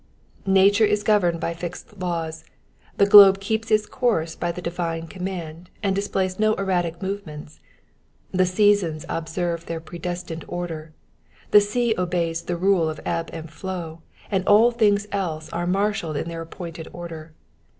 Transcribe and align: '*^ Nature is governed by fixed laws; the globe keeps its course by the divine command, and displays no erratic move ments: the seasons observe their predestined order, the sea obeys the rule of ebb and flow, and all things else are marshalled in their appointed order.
'*^ 0.47 0.51
Nature 0.51 0.83
is 0.83 1.03
governed 1.03 1.39
by 1.39 1.53
fixed 1.53 1.99
laws; 1.99 2.43
the 2.97 3.05
globe 3.05 3.39
keeps 3.39 3.69
its 3.69 3.85
course 3.85 4.35
by 4.35 4.51
the 4.51 4.59
divine 4.59 5.05
command, 5.05 5.69
and 5.83 5.95
displays 5.95 6.39
no 6.39 6.55
erratic 6.55 7.03
move 7.03 7.23
ments: 7.23 7.59
the 8.31 8.47
seasons 8.47 9.05
observe 9.07 9.67
their 9.67 9.79
predestined 9.79 10.43
order, 10.47 10.91
the 11.51 11.61
sea 11.61 11.93
obeys 11.99 12.41
the 12.41 12.57
rule 12.57 12.89
of 12.89 12.99
ebb 13.05 13.29
and 13.31 13.51
flow, 13.51 14.01
and 14.31 14.43
all 14.47 14.71
things 14.71 15.05
else 15.11 15.51
are 15.51 15.67
marshalled 15.67 16.17
in 16.17 16.27
their 16.29 16.41
appointed 16.41 16.87
order. 16.91 17.33